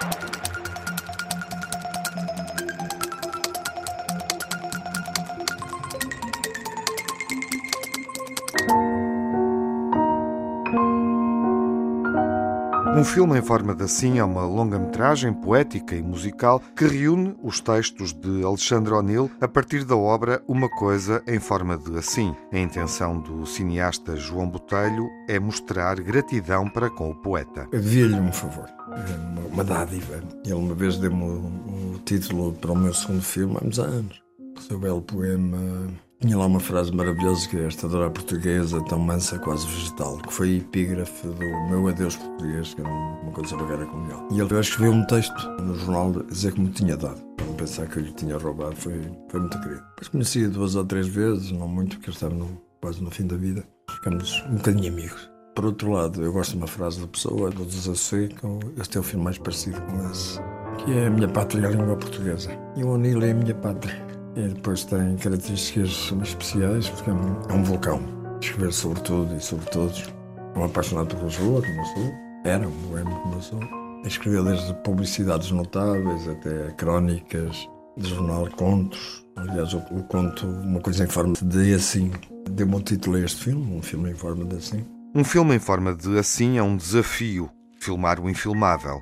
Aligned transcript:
Thank 0.00 0.56
you. 0.56 0.59
Um 13.00 13.04
filme 13.04 13.38
em 13.38 13.42
forma 13.42 13.74
de 13.74 13.82
assim 13.82 14.18
é 14.18 14.24
uma 14.24 14.44
longa-metragem 14.44 15.32
poética 15.32 15.94
e 15.94 16.02
musical 16.02 16.60
que 16.76 16.84
reúne 16.84 17.34
os 17.42 17.58
textos 17.58 18.12
de 18.12 18.44
Alexandre 18.44 18.92
O'Neill 18.92 19.30
a 19.40 19.48
partir 19.48 19.86
da 19.86 19.96
obra 19.96 20.42
Uma 20.46 20.68
Coisa 20.68 21.22
em 21.26 21.40
Forma 21.40 21.78
de 21.78 21.96
Assim. 21.96 22.36
A 22.52 22.58
intenção 22.58 23.18
do 23.18 23.46
cineasta 23.46 24.16
João 24.16 24.50
Botelho 24.50 25.08
é 25.26 25.40
mostrar 25.40 25.98
gratidão 25.98 26.68
para 26.68 26.90
com 26.90 27.08
o 27.08 27.14
poeta. 27.14 27.66
Eu 27.72 27.80
devia-lhe 27.80 28.20
um 28.20 28.32
favor, 28.34 28.68
uma 29.50 29.64
dádiva. 29.64 30.22
Ele 30.44 30.52
uma 30.52 30.74
vez 30.74 30.98
deu-me 30.98 31.24
o, 31.24 31.98
título 32.04 32.52
para 32.52 32.72
o 32.72 32.76
meu 32.76 32.92
segundo 32.92 33.22
filme, 33.22 33.56
há 33.56 33.82
anos. 33.82 34.22
O 34.58 34.60
seu 34.60 34.78
belo 34.78 35.00
poema 35.00 35.58
tinha 36.20 36.36
lá 36.36 36.46
uma 36.46 36.60
frase 36.60 36.92
maravilhosa 36.92 37.48
que 37.48 37.56
é 37.56 37.66
esta 37.66 37.88
dora 37.88 38.10
portuguesa, 38.10 38.82
tão 38.84 38.98
mansa, 38.98 39.38
quase 39.38 39.66
vegetal, 39.66 40.18
que 40.18 40.32
foi 40.32 40.56
epígrafe 40.56 41.26
do 41.26 41.44
meu 41.70 41.88
adeus 41.88 42.16
português, 42.16 42.74
que 42.74 42.80
era 42.82 42.90
uma 42.90 43.32
coisa 43.32 43.56
bagara 43.56 43.86
colonial. 43.86 44.28
E 44.30 44.38
ele 44.38 44.60
escreveu 44.60 44.92
um 44.92 45.04
texto 45.06 45.48
no 45.62 45.74
jornal 45.74 46.12
dizer 46.24 46.52
que 46.52 46.60
me 46.60 46.70
tinha 46.70 46.96
dado. 46.96 47.20
Não 47.46 47.54
pensar 47.54 47.86
que 47.86 47.98
eu 47.98 48.02
lhe 48.02 48.12
tinha 48.12 48.36
roubado, 48.36 48.76
foi, 48.76 49.00
foi 49.30 49.40
muito 49.40 49.58
querido. 49.60 49.82
Depois 49.90 50.08
conhecia 50.08 50.48
duas 50.48 50.74
ou 50.74 50.84
três 50.84 51.08
vezes, 51.08 51.50
não 51.52 51.66
muito, 51.66 51.96
porque 51.96 52.10
eu 52.10 52.14
estava 52.14 52.34
no, 52.34 52.60
quase 52.82 53.02
no 53.02 53.10
fim 53.10 53.26
da 53.26 53.36
vida. 53.36 53.64
Ficamos 53.90 54.44
um 54.50 54.56
bocadinho 54.56 54.92
amigos. 54.92 55.30
Por 55.54 55.64
outro 55.64 55.90
lado, 55.90 56.22
eu 56.22 56.32
gosto 56.32 56.52
de 56.52 56.58
uma 56.58 56.66
frase 56.66 57.00
da 57.00 57.06
pessoa, 57.06 57.50
do 57.50 57.64
Desasseco, 57.64 58.60
este 58.78 58.98
é 58.98 59.00
o 59.00 59.02
filme 59.02 59.24
mais 59.24 59.38
parecido 59.38 59.80
com 59.82 60.10
esse, 60.10 60.38
que 60.84 60.92
é 60.92 61.06
a 61.06 61.10
minha 61.10 61.28
pátria, 61.28 61.66
a 61.66 61.70
língua 61.70 61.96
portuguesa. 61.96 62.50
E 62.76 62.84
o 62.84 62.90
Onil 62.90 63.22
é 63.22 63.30
a 63.30 63.34
minha 63.34 63.54
pátria. 63.54 64.09
E 64.36 64.48
depois 64.48 64.84
tem 64.84 65.16
características 65.16 66.12
especiais, 66.22 66.88
porque 66.88 67.10
é 67.10 67.12
um, 67.12 67.42
é 67.48 67.52
um 67.52 67.64
vulcão. 67.64 68.00
Escrever 68.40 68.72
sobre 68.72 69.00
tudo 69.02 69.34
e 69.34 69.40
sobre 69.40 69.66
todos. 69.66 70.04
Um 70.56 70.64
apaixonado 70.64 71.14
por 71.14 71.24
Lisboa, 71.24 71.62
como 71.62 71.80
eu 71.80 71.84
sou. 71.86 72.12
Era 72.44 72.68
um 72.68 72.88
boêmio 72.88 73.14
como 73.20 73.34
eu 73.34 73.42
sou. 73.42 73.60
Escreveu 74.04 74.44
desde 74.44 74.72
publicidades 74.82 75.50
notáveis 75.50 76.28
até 76.28 76.72
crónicas 76.72 77.68
de 77.96 78.08
jornal, 78.08 78.48
contos. 78.56 79.26
Aliás, 79.36 79.74
o, 79.74 79.78
o 79.90 80.02
conto, 80.04 80.46
uma 80.46 80.80
coisa 80.80 81.04
em 81.04 81.08
forma 81.08 81.34
de 81.42 81.74
assim, 81.74 82.10
deu-me 82.50 82.76
um 82.76 82.80
título 82.80 83.16
a 83.16 83.20
este 83.20 83.44
filme, 83.44 83.76
um 83.76 83.82
filme 83.82 84.10
em 84.10 84.14
forma 84.14 84.44
de 84.44 84.56
assim. 84.56 84.84
Um 85.14 85.24
filme 85.24 85.56
em 85.56 85.58
forma 85.58 85.94
de 85.94 86.18
assim 86.18 86.56
é 86.56 86.62
um 86.62 86.76
desafio, 86.76 87.50
filmar 87.78 88.20
o 88.20 88.30
infilmável. 88.30 89.00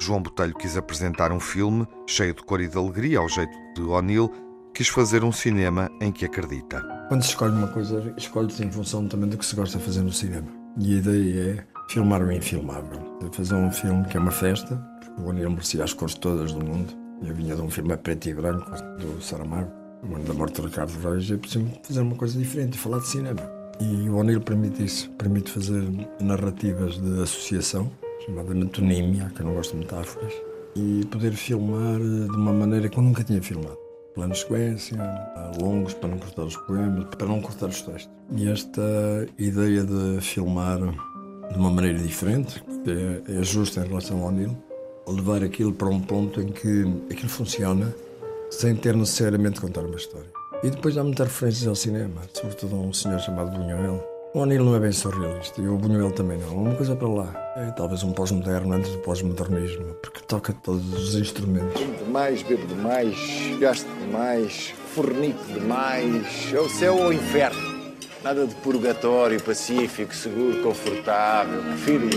João 0.00 0.22
Botelho 0.22 0.54
quis 0.54 0.76
apresentar 0.76 1.32
um 1.32 1.40
filme 1.40 1.86
cheio 2.06 2.32
de 2.32 2.42
cor 2.42 2.60
e 2.60 2.68
de 2.68 2.78
alegria, 2.78 3.18
ao 3.18 3.28
jeito 3.28 3.52
de 3.74 3.82
O'Neill, 3.82 4.30
quis 4.78 4.86
fazer 4.86 5.24
um 5.24 5.32
cinema 5.32 5.90
em 6.00 6.12
que 6.12 6.24
acredita. 6.24 6.80
Quando 7.08 7.22
se 7.22 7.30
escolhe 7.30 7.52
uma 7.52 7.66
coisa, 7.66 8.14
escolhe-se 8.16 8.64
em 8.64 8.70
função 8.70 9.08
também 9.08 9.28
do 9.28 9.36
que 9.36 9.44
se 9.44 9.56
gosta 9.56 9.76
de 9.76 9.84
fazer 9.84 10.02
no 10.02 10.12
cinema. 10.12 10.46
E 10.78 10.94
a 10.94 10.98
ideia 10.98 11.50
é 11.50 11.64
filmar 11.90 12.22
o 12.22 12.30
infilmável. 12.30 13.18
Fazer 13.32 13.56
um 13.56 13.72
filme 13.72 14.04
que 14.04 14.16
é 14.16 14.20
uma 14.20 14.30
festa, 14.30 14.76
porque 15.00 15.20
o 15.20 15.26
O'Neill 15.26 15.50
merecia 15.50 15.82
as 15.82 15.92
cores 15.92 16.14
todas 16.14 16.52
do 16.52 16.64
mundo. 16.64 16.94
Eu 17.20 17.34
vinha 17.34 17.56
de 17.56 17.60
um 17.60 17.68
filme 17.68 17.92
a 17.92 17.96
preto 17.96 18.28
e 18.28 18.34
branco, 18.34 18.70
do 19.00 19.20
Saramago, 19.20 19.68
o 20.08 20.14
ano 20.14 20.24
da 20.24 20.32
morte 20.32 20.60
do 20.60 20.68
Ricardo 20.68 20.92
Reis, 21.00 21.28
e 21.28 21.36
preciso 21.36 21.66
fazer 21.82 22.00
uma 22.00 22.14
coisa 22.14 22.38
diferente, 22.38 22.78
falar 22.78 23.00
de 23.00 23.08
cinema. 23.08 23.42
E 23.80 24.08
o 24.08 24.14
O'Neill 24.14 24.42
permite 24.42 24.84
isso, 24.84 25.10
permite 25.18 25.50
fazer 25.50 25.82
narrativas 26.20 27.00
de 27.00 27.20
associação, 27.20 27.90
chamada 28.24 28.54
metonímia, 28.54 29.28
que 29.34 29.42
eu 29.42 29.46
não 29.46 29.54
gosto 29.54 29.72
de 29.72 29.78
metáforas, 29.78 30.32
e 30.76 31.04
poder 31.10 31.32
filmar 31.32 31.98
de 31.98 32.36
uma 32.36 32.52
maneira 32.52 32.88
que 32.88 32.96
eu 32.96 33.02
nunca 33.02 33.24
tinha 33.24 33.42
filmado 33.42 33.87
plano 34.18 34.32
de 34.32 34.40
sequência, 34.40 34.96
longos 35.60 35.94
para 35.94 36.08
não 36.08 36.18
cortar 36.18 36.42
os 36.42 36.56
poemas, 36.56 37.04
para 37.16 37.28
não 37.28 37.40
cortar 37.40 37.66
os 37.66 37.82
textos. 37.82 38.10
E 38.32 38.48
esta 38.48 38.82
ideia 39.38 39.84
de 39.84 40.20
filmar 40.20 40.78
de 40.78 41.56
uma 41.56 41.70
maneira 41.70 41.98
diferente, 42.00 42.60
que 42.82 42.90
é, 42.90 43.38
é 43.38 43.42
justa 43.44 43.80
em 43.80 43.86
relação 43.86 44.20
ao 44.24 44.32
Nilo, 44.32 44.58
levar 45.06 45.44
aquilo 45.44 45.72
para 45.72 45.86
um 45.86 46.00
ponto 46.00 46.40
em 46.40 46.48
que 46.48 46.84
aquilo 47.08 47.28
funciona 47.28 47.94
sem 48.50 48.74
ter 48.74 48.96
necessariamente 48.96 49.60
contar 49.60 49.82
uma 49.82 49.94
história. 49.94 50.28
E 50.64 50.70
depois 50.70 50.98
há 50.98 51.04
muitas 51.04 51.28
referências 51.28 51.68
ao 51.68 51.76
cinema, 51.76 52.22
sobretudo 52.34 52.74
a 52.74 52.78
um 52.80 52.92
senhor 52.92 53.20
chamado 53.20 53.56
Buñuel, 53.56 54.04
o 54.34 54.42
Anil 54.42 54.64
não 54.64 54.76
é 54.76 54.80
bem 54.80 54.92
surrealista 54.92 55.60
e 55.60 55.68
o 55.68 55.76
Buñuel 55.76 56.12
também 56.12 56.38
não. 56.38 56.56
Uma 56.56 56.74
coisa 56.74 56.94
para 56.94 57.08
lá. 57.08 57.54
É 57.56 57.70
talvez 57.72 58.02
um 58.02 58.12
pós-moderno 58.12 58.72
antes 58.72 58.90
do 58.92 58.98
pós-modernismo, 58.98 59.94
porque 60.02 60.20
toca 60.20 60.52
todos 60.52 60.92
os 60.92 61.14
instrumentos. 61.14 61.80
Bebo 61.80 62.04
demais, 62.04 62.42
bebo 62.42 62.66
demais, 62.66 63.16
gasto 63.58 63.88
demais, 64.00 64.74
fornico 64.94 65.44
demais. 65.52 66.52
É 66.52 66.60
o 66.60 66.68
céu 66.68 66.96
ou 66.96 67.08
o 67.08 67.12
inferno. 67.12 67.78
Nada 68.22 68.46
de 68.46 68.54
purgatório, 68.56 69.42
pacífico, 69.42 70.14
seguro, 70.14 70.62
confortável. 70.62 71.62
Prefiro 71.62 72.08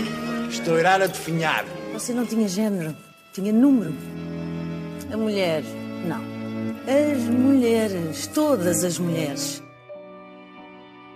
estourar 0.48 1.00
a 1.00 1.06
definhar. 1.06 1.64
Você 1.92 2.12
não 2.12 2.26
tinha 2.26 2.46
género, 2.46 2.94
tinha 3.32 3.52
número. 3.52 3.94
A 5.12 5.16
mulher, 5.16 5.62
não. 6.06 6.22
As 6.86 7.18
mulheres, 7.28 8.26
todas 8.26 8.84
as 8.84 8.98
mulheres. 8.98 9.62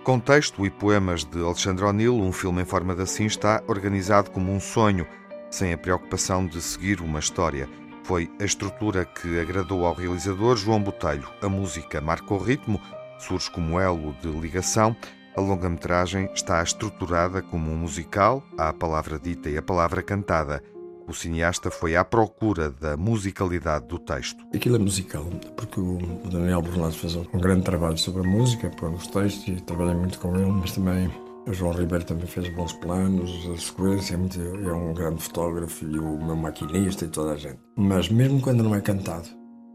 Com 0.07 0.21
texto 0.21 0.65
e 0.65 0.69
poemas 0.69 1.25
de 1.25 1.43
Alexandre 1.43 1.83
O'Neill, 1.83 2.15
um 2.15 2.31
filme 2.31 2.61
em 2.61 2.65
forma 2.65 2.95
de 2.95 3.01
assim 3.01 3.25
está 3.25 3.61
organizado 3.67 4.31
como 4.31 4.53
um 4.53 4.57
sonho, 4.57 5.05
sem 5.51 5.73
a 5.73 5.77
preocupação 5.77 6.47
de 6.47 6.61
seguir 6.61 7.01
uma 7.01 7.19
história. 7.19 7.67
Foi 8.05 8.31
a 8.39 8.45
estrutura 8.45 9.03
que 9.03 9.37
agradou 9.37 9.85
ao 9.85 9.93
realizador 9.93 10.55
João 10.55 10.81
Botelho. 10.81 11.27
A 11.41 11.49
música 11.49 11.99
marca 11.99 12.33
o 12.33 12.37
ritmo, 12.37 12.79
surge 13.19 13.51
como 13.51 13.81
elo 13.81 14.15
de 14.21 14.29
ligação. 14.29 14.95
A 15.35 15.41
longa-metragem 15.41 16.29
está 16.33 16.63
estruturada 16.63 17.41
como 17.41 17.69
um 17.69 17.75
musical, 17.75 18.41
há 18.57 18.69
a 18.69 18.73
palavra 18.73 19.19
dita 19.19 19.49
e 19.49 19.57
a 19.57 19.61
palavra 19.61 20.01
cantada. 20.01 20.63
O 21.07 21.13
cineasta 21.13 21.71
foi 21.71 21.95
à 21.95 22.03
procura 22.03 22.69
da 22.69 22.97
musicalidade 22.97 23.87
do 23.87 23.97
texto. 23.97 24.45
Aquilo 24.53 24.75
é 24.75 24.79
musical, 24.79 25.23
porque 25.55 25.79
o 25.79 25.99
Daniel 26.29 26.61
Bernardo 26.61 26.95
fez 26.95 27.15
um 27.15 27.39
grande 27.39 27.63
trabalho 27.63 27.97
sobre 27.97 28.27
a 28.27 28.29
música, 28.29 28.69
pôr 28.71 28.91
os 28.91 29.07
textos 29.07 29.47
e 29.47 29.61
trabalhei 29.61 29.95
muito 29.95 30.19
com 30.19 30.35
ele, 30.35 30.51
mas 30.51 30.73
também 30.73 31.09
o 31.47 31.53
João 31.53 31.71
Ribeiro 31.71 32.03
também 32.03 32.27
fez 32.27 32.49
bons 32.49 32.73
planos, 32.73 33.31
a 33.53 33.57
sequência, 33.57 34.15
é, 34.15 34.17
muito, 34.17 34.37
é 34.37 34.73
um 34.73 34.93
grande 34.93 35.23
fotógrafo 35.23 35.85
e 35.85 35.97
o 35.97 36.25
meu 36.25 36.35
maquinista 36.35 37.05
e 37.05 37.07
toda 37.07 37.31
a 37.31 37.37
gente. 37.37 37.59
Mas 37.77 38.09
mesmo 38.09 38.41
quando 38.41 38.61
não 38.61 38.75
é 38.75 38.81
cantado, 38.81 39.29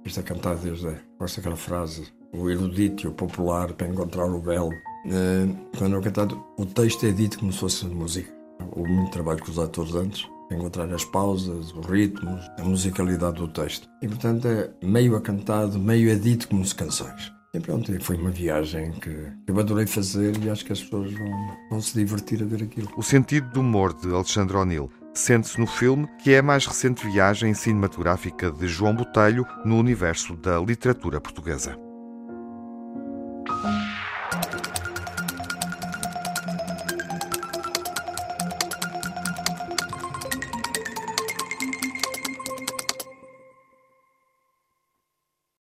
isto 0.05 0.21
é 0.21 0.23
cantado 0.23 0.61
desde, 0.61 0.95
gosto 1.19 1.57
frase, 1.57 2.13
o 2.35 2.51
erudito 2.51 3.09
o 3.09 3.13
popular 3.13 3.73
para 3.73 3.89
encontrar 3.89 4.27
o 4.27 4.39
belo. 4.39 4.73
Eh, 5.07 5.49
quando 5.79 5.97
é 5.97 6.01
cantado, 6.03 6.45
o 6.59 6.67
texto 6.67 7.07
é 7.07 7.11
dito 7.11 7.39
como 7.39 7.53
se 7.53 7.59
fosse 7.59 7.87
música. 7.87 8.31
Houve 8.77 8.93
muito 8.93 9.11
trabalho 9.11 9.43
com 9.43 9.51
os 9.51 9.59
atores 9.59 9.95
antes, 9.95 10.29
encontrar 10.53 10.93
as 10.93 11.05
pausas, 11.05 11.73
os 11.73 11.87
ritmos, 11.87 12.41
a 12.59 12.65
musicalidade 12.65 13.37
do 13.37 13.49
texto. 13.49 13.89
E 14.01 14.09
portanto 14.09 14.47
é 14.49 14.71
meio 14.83 15.17
acantado, 15.17 15.79
meio 15.79 16.13
a 16.13 16.15
dito 16.15 16.49
como 16.49 16.65
se 16.65 16.75
canções. 16.75 17.33
E 17.55 17.61
pronto, 17.61 17.93
foi 18.01 18.17
uma 18.17 18.31
viagem 18.31 18.93
que 18.93 19.31
eu 19.47 19.61
adorei 19.61 19.87
fazer 19.87 20.35
e 20.43 20.49
acho 20.49 20.65
que 20.65 20.73
as 20.73 20.83
pessoas 20.83 21.13
vão, 21.13 21.31
vão 21.71 21.81
se 21.83 21.99
divertir 21.99 22.43
a 22.43 22.47
ver 22.47 22.63
aquilo. 22.63 22.89
O 22.97 23.03
sentido 23.03 23.51
do 23.51 23.61
humor 23.61 23.93
de 23.93 24.11
Alexandre 24.11 24.57
O'Neill 24.57 24.91
sente-se 25.15 25.61
no 25.61 25.67
filme, 25.67 26.09
que 26.23 26.33
é 26.33 26.39
a 26.39 26.43
mais 26.43 26.67
recente 26.67 27.07
viagem 27.07 27.53
cinematográfica 27.53 28.51
de 28.51 28.67
João 28.67 28.97
Botelho 28.97 29.47
no 29.67 29.77
universo 29.77 30.35
da 30.35 30.59
literatura 30.61 31.21
portuguesa. 31.21 31.77